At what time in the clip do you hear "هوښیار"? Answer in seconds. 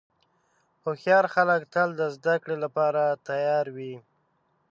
0.83-1.25